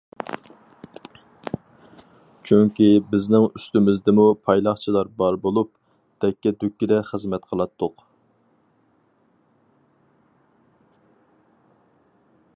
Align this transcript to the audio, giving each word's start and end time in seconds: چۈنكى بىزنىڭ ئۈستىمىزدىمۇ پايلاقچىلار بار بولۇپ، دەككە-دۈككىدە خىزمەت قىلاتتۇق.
چۈنكى 2.51 2.87
بىزنىڭ 3.11 3.45
ئۈستىمىزدىمۇ 3.59 4.25
پايلاقچىلار 4.47 5.11
بار 5.19 5.37
بولۇپ، 5.43 5.71
دەككە-دۈككىدە 6.25 6.99
خىزمەت 7.11 7.47
قىلاتتۇق. 7.51 8.03